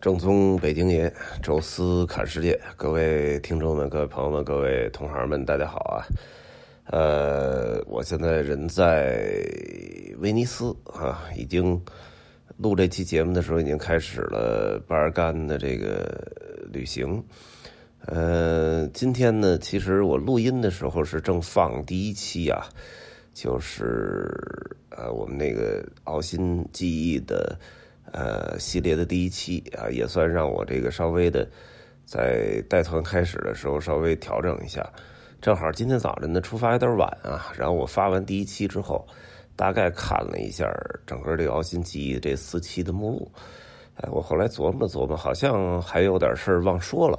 [0.00, 6.06] 正宗北京爷，宙斯看世界，各位听众们、各位朋友们、各位同行们，大家好啊！
[6.84, 9.42] 呃，我现在人在
[10.18, 11.80] 威尼斯啊，已经
[12.58, 16.30] 录这期节目的时候，已经开始了巴尔干的这个
[16.70, 17.22] 旅行。
[18.04, 22.66] 呃，今天呢，其实我录音的时候是正放第一期啊，
[23.32, 24.30] 就是
[24.90, 27.58] 呃，我们那个奥新记忆的。
[28.12, 31.46] 呃，系列的第一期啊，也算让我这个稍微的
[32.04, 34.88] 在带团开始的时候稍微调整一下。
[35.40, 39.06] 正好今天早晨呢出发有点晚啊，然后我发完第一期之后，
[39.54, 40.64] 大概看了一下
[41.06, 43.30] 整个这个奥新记忆这四期的目录。
[43.96, 47.18] 哎，我后来琢磨琢磨，好像还有点事儿忘说了。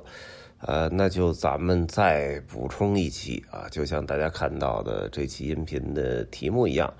[0.59, 6.91] 呃，那就咱们再补充一期啊，就像大家看到的这期音频的题目一样。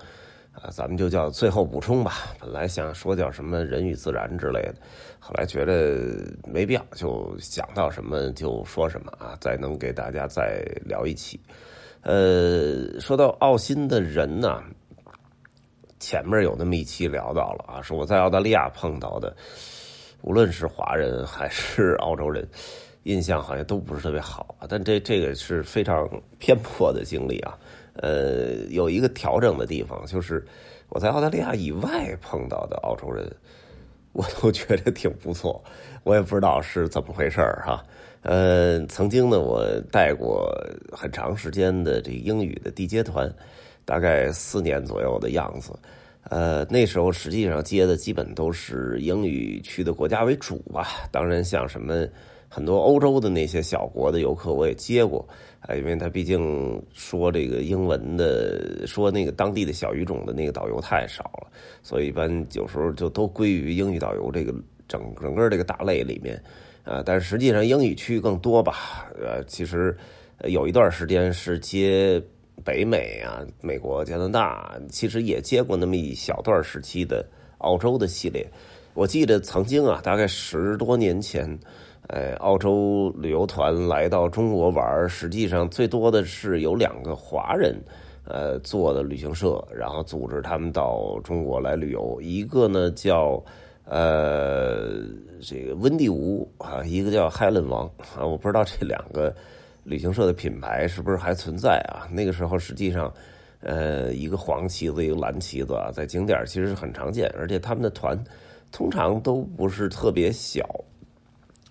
[0.60, 2.34] 啊，咱们就叫最后补充吧。
[2.40, 4.74] 本来想说叫什么人与自然之类的，
[5.20, 6.00] 后来觉得
[6.46, 9.36] 没必要，就想到什么就说什么啊。
[9.40, 11.40] 再能给大家再聊一期。
[12.02, 14.62] 呃，说到澳新的人呢，
[16.00, 19.36] 前面有那么一期聊到了啊，说我在澳大利亚碰到的，
[20.22, 22.48] 无论是华人还是澳洲人，
[23.08, 24.54] 印象好像都不是特别好。
[24.68, 27.58] 但这这个是非常偏颇的经历啊。
[27.94, 30.46] 呃，有一个调整的地方，就是
[30.90, 33.28] 我在澳大利亚以外碰到的澳洲人，
[34.12, 35.62] 我都觉得挺不错。
[36.04, 37.82] 我也不知道是怎么回事儿哈。
[38.22, 40.52] 呃，曾经呢，我带过
[40.92, 43.32] 很长时间的这英语的地接团，
[43.84, 45.72] 大概四年左右的样子。
[46.30, 50.86] 呃，那时候实际上接的基本都是英语区的国家为主吧。
[51.10, 52.06] 当然，像什么
[52.48, 55.26] 很多欧洲的那些小国的游客，我也接过。
[55.60, 61.48] 啊，因为他毕竟说这个英文的，说那个当地的小语种的那个导游太少了，
[61.82, 64.54] 所以一般有时候就都归于英语导游这个
[64.86, 66.40] 整整个这个大类里面，
[66.84, 69.94] 啊，但是实际上英语区更多吧，呃，其实
[70.44, 72.22] 有一段时间是接
[72.64, 77.26] 北美啊，美国、加拿大，其实也接过那么一小段时期的
[77.58, 78.48] 澳洲的系列，
[78.94, 81.58] 我记得曾经啊，大概十多年前。
[82.08, 87.78] 呃，澳洲旅游团来到中国玩，实际上最多的是有两个华人，
[88.24, 92.18] 呃，做的旅行社，然后组织他们到中国来旅游。
[92.22, 93.42] 一个呢叫
[93.84, 95.02] 呃
[95.42, 97.84] 这个温蒂吴啊，一个叫海伦王
[98.16, 99.34] 啊，我不知道这两个
[99.84, 102.08] 旅行社的品牌是不是还存在啊？
[102.10, 103.12] 那个时候实际上，
[103.60, 108.18] 呃，一个黄旗子，一个蓝旗子啊，在景点其实是很常见，而且他们的团
[108.72, 110.66] 通常都不是特别小。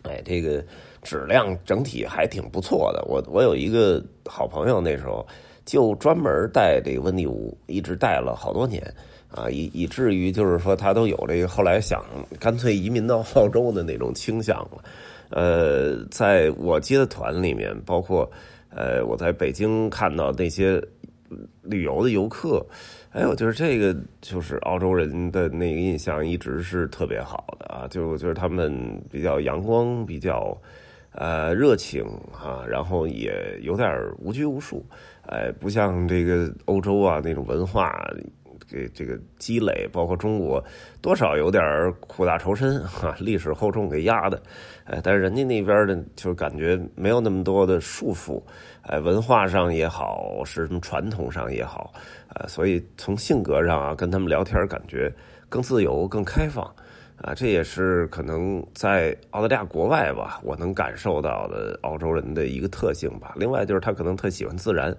[0.07, 0.63] 哎，这个
[1.03, 3.03] 质量整体还挺不错的。
[3.05, 5.25] 我我有一个好朋友，那时候
[5.65, 8.81] 就专门带这个温蒂舞，一直带了好多年
[9.29, 12.03] 啊，以以至于就是说他都有这个后来想
[12.39, 14.83] 干脆移民到澳洲的那种倾向了。
[15.29, 18.29] 呃，在我接的团里面，包括
[18.69, 20.81] 呃我在北京看到那些
[21.61, 22.65] 旅游的游客。
[23.09, 30.55] 还有就是这个，就是澳洲人的那个印象一直是特别好的啊，就就是他们比较阳光，比较
[31.13, 34.85] 呃热情啊，然后也有点无拘无束，
[35.23, 37.91] 哎，不像这个欧洲啊那种文化
[38.69, 40.63] 给这个积累，包括中国
[41.01, 41.63] 多少有点
[42.01, 44.39] 苦大仇深哈，历史厚重给压的，
[44.83, 48.43] 哎，但是人家那边的就感觉没有那么多的束缚，
[48.87, 51.93] 哎，文化上也好，是什么传统上也好。
[52.29, 55.13] 啊，所以从性格上啊，跟他们聊天感觉
[55.49, 56.63] 更自由、更开放，
[57.21, 63.33] 啊，这也是可能在澳大利亚国外吧，我能感受到的澳洲人的一个特性吧。
[63.37, 64.95] 另外就是他可能特喜欢自然，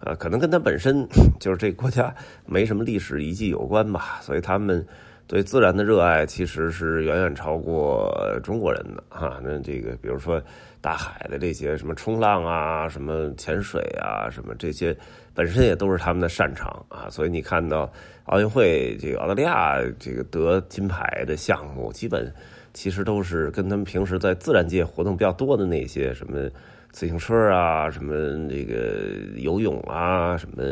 [0.00, 1.06] 啊，可能跟他本身
[1.40, 2.14] 就是这个国家
[2.46, 4.84] 没什么历史遗迹有关吧，所以他们
[5.26, 9.40] 对自然的热爱其实是远远超过中国人的哈。
[9.42, 10.42] 那这个比如说
[10.82, 14.94] 大海的这些什么冲浪啊、什么潜水啊、什么这些。
[15.34, 17.90] 本身也都是他们的擅长啊，所以你看到
[18.24, 22.30] 奥运会这个澳大利亚这个得金牌的项目，基本
[22.74, 26.50] 其实都是跟他们平时在自然界活动比较多的那些什么
[26.90, 28.14] 自行车啊、什么
[28.46, 30.62] 这个游泳啊、什么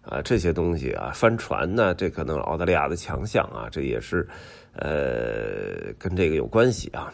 [0.00, 4.26] 啊这些东西啊、帆船呢，这可能澳大利亚的强项啊，这也是
[4.72, 7.12] 呃跟这个有关系啊。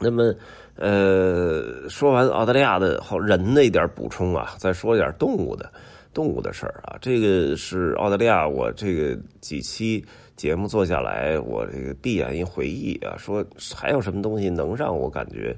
[0.00, 0.34] 那么。
[0.76, 5.70] 呃，说完澳大利亚的好人那点补充啊，再说点动物的
[6.14, 6.96] 动物的事儿啊。
[7.02, 10.02] 这个是澳大利亚，我这个几期
[10.36, 13.44] 节目做下来，我这个闭眼一回忆啊，说
[13.76, 15.54] 还有什么东西能让我感觉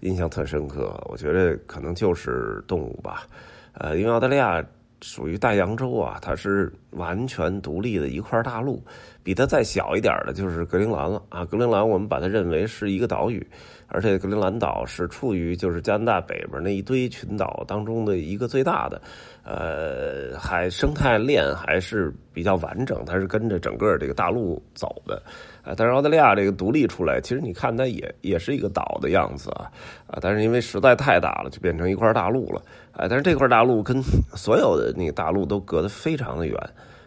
[0.00, 0.94] 印象特深刻？
[1.08, 3.26] 我觉得可能就是动物吧。
[3.72, 4.62] 呃，因为澳大利亚
[5.00, 8.82] 属于大洋洲啊，它是完全独立的一块大陆。
[9.26, 11.44] 比它再小一点的就是格陵兰了啊。
[11.44, 13.44] 格陵兰我们把它认为是一个岛屿，
[13.88, 19.02] 而且格陵兰岛是处于就是加拿大北边那一堆群岛当中的一个最大的，
[19.42, 25.20] 呃，海生态链还是比较完整，它是跟着整个这个大陆走的
[25.64, 25.74] 啊。
[25.76, 29.66] 但是澳大利亚这个独立出来，其实你看它也也是一个岛的样子啊
[30.06, 32.62] 啊，但是因为实在太大了，就变成一块大陆了
[32.92, 33.08] 啊。
[33.08, 34.00] 但是这块大陆跟
[34.36, 36.56] 所有的那个大陆都隔得非常的远。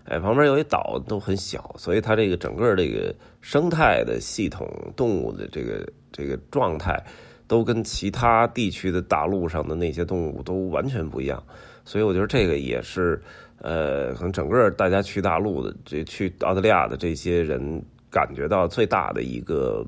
[0.09, 6.99] 哎，旁边有一岛都很小，所以它这个整个这个生态的系统、动物的这个这个状态，
[7.47, 11.41] 都跟其他地区的大陆上的那些动物都完全不一样。
[11.85, 13.21] 所以我觉得这个也是，
[13.61, 17.79] 呃，可能整个大家去大陆的这去澳大利亚的这些人
[18.09, 19.85] 感觉到最大的一个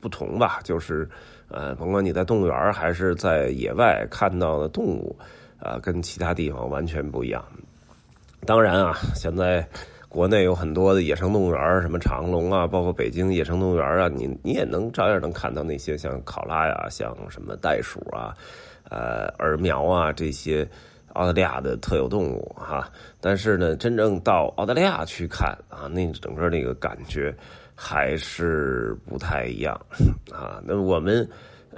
[0.00, 1.08] 不同吧，就是
[1.48, 5.18] 呃，甭管你在动物园还是在野外看到的动物，
[5.58, 7.42] 啊，跟其他地方完全不一样。
[8.46, 9.66] 当然啊，现在
[10.08, 18.34] 国内有很多的野生动物园，什么长隆啊，包括北京野生动物园啊，你你也能照样能看到那些像考拉呀，像什么袋鼠啊，
[18.88, 20.66] 呃，耳苗啊这些
[21.12, 22.90] 澳大利亚的特有动物哈。
[23.20, 27.32] 但是呢，真正到澳大利亚去看啊，那整个那个感觉
[27.74, 29.78] 还是不太一样
[30.32, 30.60] 啊。
[30.64, 31.28] 那我们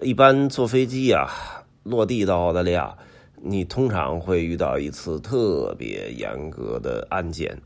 [0.00, 1.28] 一般坐飞机啊，
[1.82, 2.96] 落地到澳大利亚。
[3.44, 7.56] 你通常会遇到一次特别严格的安检，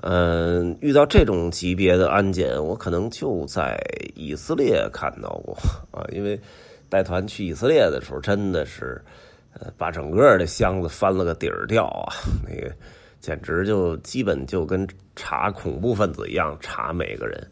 [0.00, 3.78] 嗯，遇到这种级别的安检，我可能就在
[4.14, 5.54] 以色列看到过
[5.92, 6.40] 啊，因为
[6.88, 9.00] 带团去以色列的时候，真的是，
[9.52, 12.12] 呃，把整个的箱子翻了个底儿掉啊，
[12.48, 12.74] 那个
[13.20, 17.46] 简直就基本就跟查恐怖分子一样查每个人。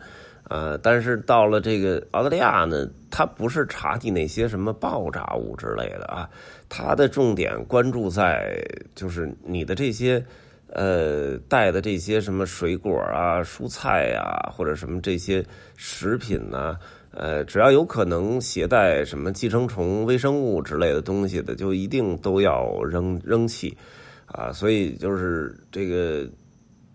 [0.50, 6.28] 呃，但是到了这个澳大利亚呢，它不是查你那些什么爆炸物之类的啊，
[6.68, 8.60] 它的重点关注在
[8.96, 10.20] 就是你的这些
[10.72, 15.40] 呃带的这些什么水果啊、蔬菜啊，或者什么这些
[15.76, 16.76] 食品呢，
[17.12, 23.78] 呃，只要有可能携带什么寄生虫、微生物之类的东西的，就一定都要扔扔弃
[24.26, 26.28] 啊，所以就是这个。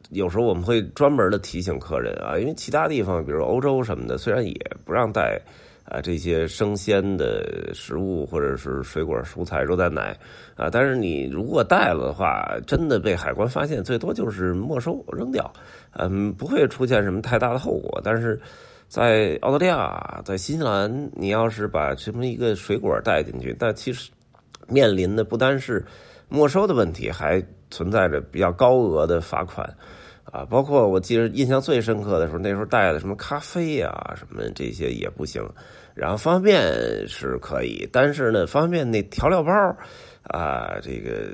[0.10, 5.42] 有时候我们会专门的提醒客人啊，因为其他地方，比如欧洲什么的，虽然也不让带
[5.84, 10.18] 啊这些生鲜的食物或者是水果、蔬菜、肉蛋奶
[10.56, 15.52] 啊，但是你如果带了的话，真的被海关发现，最多就是没收扔掉，
[15.94, 18.00] 嗯，不会出现什么太大的后果。
[18.04, 18.40] 但是
[18.88, 24.12] 在澳大利亚、在新西兰，你要是把这么一个水果带进去，但其实
[24.68, 25.84] 面临的不单是
[26.30, 27.44] 没收的问题，还
[27.76, 29.70] 存在着比较高额的罚款。
[30.32, 35.42] 啊，包括我记得印象最深刻的时候，那时候带的什么咖啡呀，什么这些也不行。
[35.94, 39.52] 然后方便面是可以，但是呢，方便面那调料包
[40.24, 41.30] 啊，这个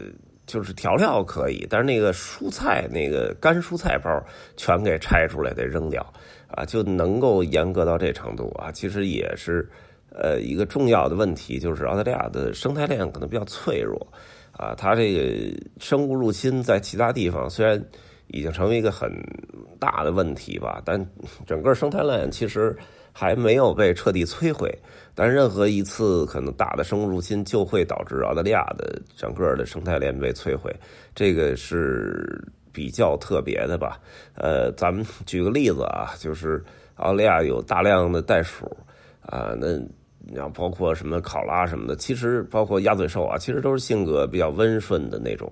[0.46, 4.24] 就是调料可以，但是那个蔬菜那个干蔬菜包
[4.56, 6.06] 全给拆出来得扔掉
[6.50, 8.72] 啊，就能够严格到这程度啊。
[8.72, 9.68] 其实也是
[10.14, 14.06] 呃一个重要的问题，就是澳大利亚的生态链可能比较脆弱
[14.54, 17.84] 啊，它这个生物入侵在其他地方虽然。
[18.34, 19.12] 已经成为一个很
[19.78, 21.06] 大的问题吧，但
[21.46, 22.74] 整个生态链其实
[23.12, 24.74] 还没有被彻底摧毁。
[25.14, 30.74] 但任何一次可能大的生物入侵，就会导致澳大利亚的整个的生态链被摧毁，
[31.14, 34.00] 这个是比较特别的吧？
[34.36, 36.64] 呃，咱们举个例子啊，就是
[36.96, 38.66] 澳大利亚有大量的袋鼠
[39.24, 39.78] 啊，那
[40.28, 45.52] 你要包括什么考拉什么的，其实包括鸭嘴兽啊，其实都是性格比较温顺的那种。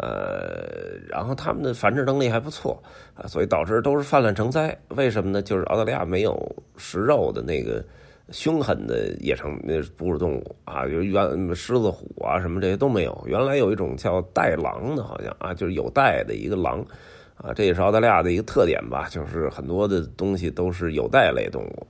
[0.00, 2.80] 呃，然后他们的繁殖能力还不错
[3.14, 4.76] 啊，所以导致都是泛滥成灾。
[4.90, 5.42] 为什么呢？
[5.42, 6.40] 就是澳大利亚没有
[6.76, 7.84] 食肉的那个
[8.30, 13.24] 凶狠的野生那哺乳动物啊，就原狮子、虎啊什么这些都没有。
[13.26, 16.78] 原来有一种叫袋狼的，好像啊，就是有袋的一个狼
[17.36, 21.86] 啊，这也是澳大利亚的一个特点吧，就是很多的东西都是有袋类动物。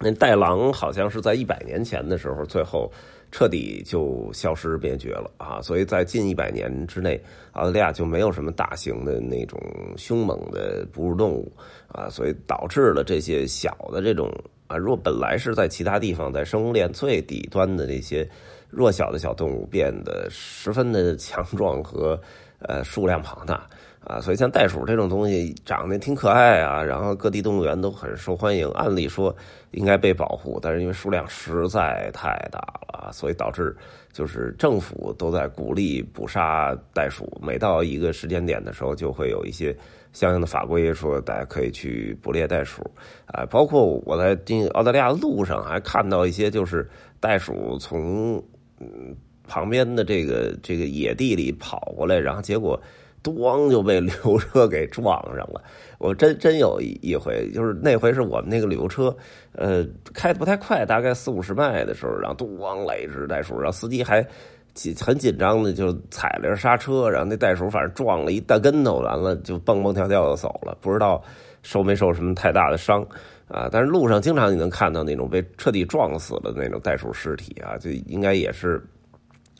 [0.00, 2.90] 那袋狼好像是在一百年前的时候最后。
[3.32, 5.62] 彻底就消失灭绝了啊！
[5.62, 7.16] 所以在近一百年之内，
[7.52, 9.56] 澳大利亚就没有什么大型的那种
[9.96, 11.52] 凶猛的哺乳动物
[11.92, 14.28] 啊，所以导致了这些小的这种
[14.66, 18.28] 啊，若本来是在其他地方在生物链最底端的这些
[18.68, 22.20] 弱小的小动物，变得十分的强壮和
[22.58, 23.64] 呃数量庞大。
[24.02, 28.66] 啊，所以像袋鼠这种东西长得挺可爱啊，然后各地动物园都很受欢迎。
[28.70, 29.34] 按理说
[29.72, 33.76] 应该被保护，但是因为数量实在太大了，所以导致
[34.10, 37.30] 就是政府都在鼓励捕杀袋鼠。
[37.42, 39.76] 每到一个时间点的时候，就会有一些
[40.14, 42.82] 相应的法规说大家可以去捕猎袋鼠。
[43.26, 46.88] 啊，包括我在进澳大利亚路上还看到一些就是
[47.20, 48.42] 袋鼠从
[48.78, 49.14] 嗯
[49.46, 52.80] 旁边的这个这个野地里跑过来，然后结果。
[53.22, 55.62] 咣就被旅游车给撞上了。
[55.98, 59.14] 我真真有一回，就是那回是我们那个旅游车，
[59.52, 64.26] 呃，开的不太快，大概四五十迈的时候，然后咣来一只袋鼠，然后司机还
[64.72, 71.22] 紧很紧张的就踩了刹车，然后那袋鼠反正撞了一大跟头，完了就蹦蹦跳跳的走了，不知道
[71.62, 73.06] 受没受什么太大的伤
[73.48, 73.68] 啊。
[73.70, 78.82] 但是路上经常你能看到那种被彻底撞死了的那种袋鼠尸体啊，就应该也是，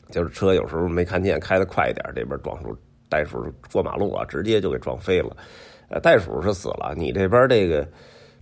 [0.09, 2.75] 就是车有时候没看见，开的快一点，这边撞出
[3.11, 5.35] 袋鼠过马路啊，直接就给撞飞了。
[5.89, 7.85] 呃，袋鼠是死了，你这边这个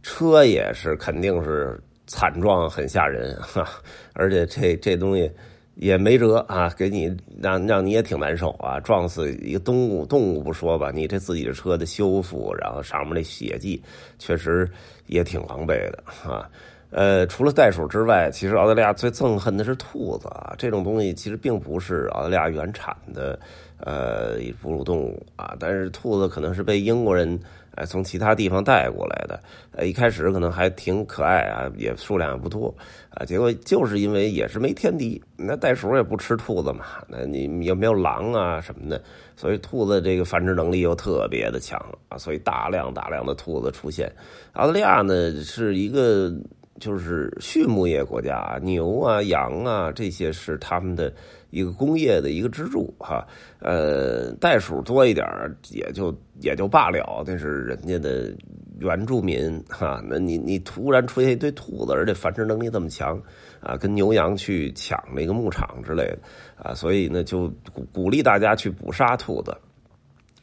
[0.03, 3.67] 车也是肯定是惨状，很吓人哈。
[4.13, 5.31] 而且这这东西
[5.73, 7.11] 也没辙啊，给你
[7.41, 8.79] 让让你也挺难受啊。
[8.81, 13.81] 撞死一个动物，动物不说吧，你这自己的车的修复，然后上面那血迹，
[14.19, 14.69] 确实
[15.07, 16.47] 也挺狼狈的啊。
[16.91, 20.53] 呃，除了袋鼠之外，其实澳大利亚最憎恨的是兔子啊。
[20.57, 23.39] 这种东西其实并不是澳大利亚原产的。
[23.81, 27.39] 呃，哺乳动物啊，但是兔子可能是被英国人
[27.75, 29.39] 哎从其他地方带过来的，
[29.71, 32.75] 呃，一开始可能还挺可爱啊，也数量也不多
[33.09, 39.01] 啊，结果就是因为也是没天敌，那袋鼠也不吃兔子嘛，那你有没有狼啊什么的，
[39.37, 41.79] 所以兔子这个繁殖能力又特别的强
[42.09, 44.11] 啊，所以大量大量的兔子出现。
[44.55, 46.29] 澳大利亚呢是一个
[46.79, 51.13] 就是畜牧业国家，牛啊羊啊这些是他们的。
[51.51, 53.25] 一个工业的一个支柱哈，
[53.59, 55.25] 呃，袋鼠多一点
[55.71, 58.31] 也就也就罢了，那是人家的
[58.79, 59.99] 原住民哈。
[60.07, 63.19] 那你你突然出现一堆兔子，而且繁殖能力这么强
[63.61, 66.19] 啊，跟牛羊去抢那个牧场之类的
[66.55, 69.51] 啊，所以呢就鼓鼓励大家去捕杀兔子。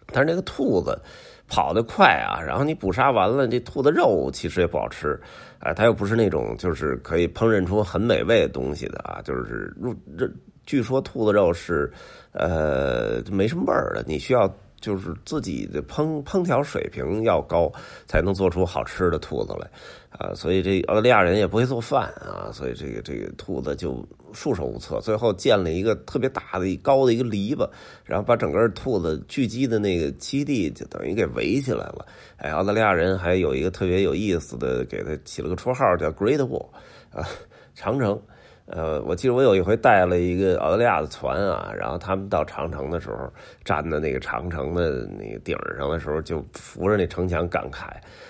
[0.09, 1.01] 但是那个兔子
[1.47, 5.17] 跑得快啊，然后你捕杀完了，这兔子肉其实也不好吃
[5.59, 10.31] 啊，它又不是那种就是可以烹饪出很美味的东西的啊，就是入这。
[10.67, 11.89] 据说兔子肉是，
[12.33, 14.03] 呃，没什么味儿的。
[14.05, 17.73] 你需要就是自己的烹烹调水平要高，
[18.07, 19.69] 才能做出好吃的兔子来，
[20.11, 25.01] 啊，所以这澳大利亚人也不会做饭啊，所以这个这个兔子就束手无策。
[25.01, 27.69] 最后建了一个特别大的、高的一个篱笆，
[28.05, 32.07] 然后把整个兔子聚集的那个基地就等于给围起来了。
[32.37, 36.69] 哎，澳大利亚人还有一个特别有意思的，给他起了个绰号叫 “Great Wall”，
[37.11, 37.27] 啊，
[37.75, 38.21] 长城。
[38.67, 43.33] 呃，我记得我有一回带了一个澳大利亚的团啊，然后他们到长城的时候，
[43.65, 47.87] 站在那个长城的那个顶上的时候，就扶着那城墙感慨：“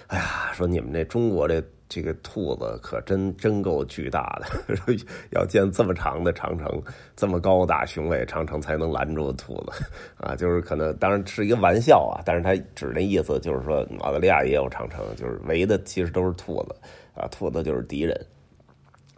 [0.08, 4.94] 哎呀，说你们这中国这这个兔子可真真够巨大的，说
[5.32, 6.82] 要建这么长的长城，
[7.16, 9.84] 这么高大雄伟长城才能拦住兔子
[10.20, 10.36] 啊！
[10.36, 16.76] 就是可能当然是一个玩笑啊，但是他指那意思就是说澳大利亚也有长城，就是围的其实都是兔子
[17.14, 18.14] 啊，兔子就是敌人。”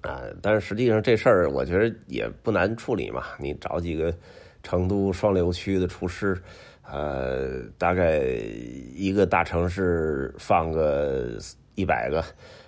[0.02, 3.25] 啊，但是实际上这事儿我觉得也不难处理嘛。
[3.38, 4.14] 你找几个
[4.62, 6.40] 成都双流区的厨师，
[6.88, 8.21] 呃，大概
[8.95, 11.37] 一个大城市放个
[11.75, 12.25] 一百个，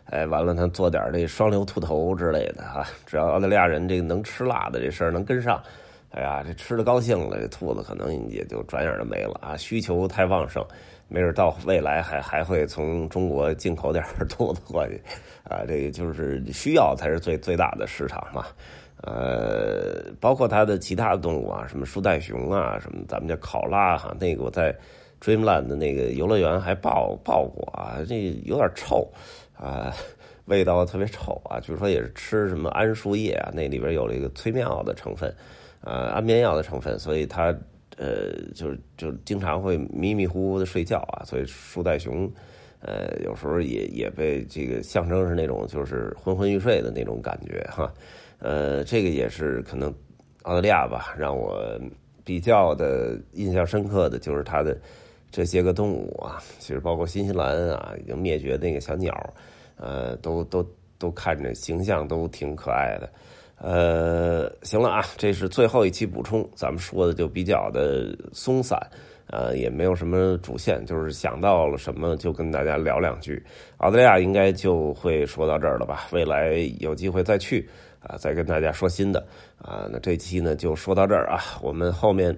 [0.06, 2.84] 哎，完了他做点那双流兔头之类的啊。
[3.06, 5.62] 只要澳大利亚人这个能吃辣的这事儿能跟上，
[6.10, 9.56] 哎呀，这吃的高兴了，这兔子可能也就转眼就没了啊。
[9.56, 10.64] 需求太旺盛。
[11.12, 14.00] 没准到未来还还会从中国进口点
[14.30, 14.94] 兔子过去，
[15.42, 18.46] 啊，这个就是需要才是最最大的市场嘛，
[19.02, 24.72] 呃，包括它的其他的动物啊，什么树袋熊啊，什么咱们叫考拉哈，那个我在
[25.20, 29.12] Dreamland 的那个游乐园还抱抱过啊，这有点臭
[29.58, 29.92] 啊，
[30.46, 35.34] 味道特别臭啊，据说也是吃什么桉树叶啊，那里边有这个催眠药的成分，
[35.82, 37.54] 呃，安眠药的成分，所以它。
[37.96, 42.32] 呃，就是就经常会迷迷糊糊的睡觉啊，所以树袋熊，
[42.80, 47.92] 呃，有时候也也被这个象征是那种就是昏昏欲睡的那种感觉哈，
[48.38, 49.92] 呃，这个也是可能
[50.44, 51.78] 澳大利亚吧，让我
[52.24, 54.74] 比较的印象深刻的就是它的
[55.30, 59.12] 这些个动物啊，其实包括新西兰啊，已经灭绝那个小鸟，
[59.76, 63.10] 呃，都都都看着形象都挺可爱的。
[63.62, 68.80] 呃，行了啊，这是最后一期补充，咱们说的就比较的松散，
[69.26, 73.44] 呃，也没有什么主线，就是想到了什么就跟大家聊两句。
[73.76, 76.08] 澳大利亚应该就会说到这儿了吧？
[76.10, 77.68] 未来有机会再去
[78.00, 79.20] 啊，再跟大家说新的
[79.58, 79.86] 啊。
[79.92, 82.34] 那这期呢就说到这儿啊，我们后面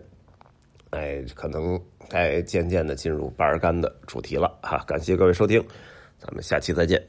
[0.91, 4.83] 哎可能该渐渐的进入巴尔干的主题了哈。
[4.89, 5.65] 感谢各位收听，
[6.19, 7.01] 咱们下期再见。